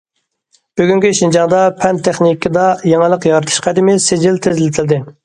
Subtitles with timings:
[0.79, 2.63] بۈگۈنكى شىنجاڭدا، پەن- تېخنىكىدا
[2.93, 4.99] يېڭىلىق يارىتىش قەدىمى سىجىل تېزلىتىلدى.